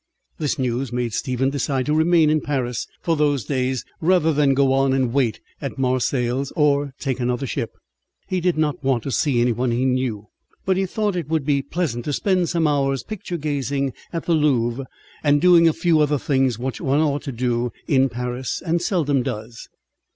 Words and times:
This 0.39 0.57
news 0.57 0.91
made 0.91 1.13
Stephen 1.13 1.51
decide 1.51 1.85
to 1.85 1.93
remain 1.93 2.31
in 2.31 2.41
Paris 2.41 2.87
for 3.03 3.15
those 3.15 3.45
days, 3.45 3.85
rather 3.99 4.33
than 4.33 4.55
go 4.55 4.73
on 4.73 4.93
and 4.93 5.13
wait 5.13 5.39
at 5.61 5.77
Marseilles, 5.77 6.51
or 6.55 6.95
take 6.97 7.19
another 7.19 7.45
ship. 7.45 7.75
He 8.27 8.41
did 8.41 8.57
not 8.57 8.83
want 8.83 9.03
to 9.03 9.11
see 9.11 9.39
any 9.39 9.51
one 9.51 9.69
he 9.69 9.85
knew, 9.85 10.29
but 10.65 10.75
he 10.75 10.87
thought 10.87 11.15
it 11.15 11.29
would 11.29 11.45
be 11.45 11.61
pleasant 11.61 12.05
to 12.05 12.13
spend 12.13 12.49
some 12.49 12.65
hours 12.67 13.03
picture 13.03 13.37
gazing 13.37 13.93
at 14.11 14.25
the 14.25 14.33
Louvre, 14.33 14.87
and 15.23 15.39
doing 15.39 15.67
a 15.67 15.71
few 15.71 15.99
other 15.99 16.17
things 16.17 16.57
which 16.57 16.81
one 16.81 16.99
ought 16.99 17.21
to 17.21 17.31
do 17.31 17.71
in 17.87 18.09
Paris, 18.09 18.63
and 18.65 18.81
seldom 18.81 19.21
does. 19.21 19.69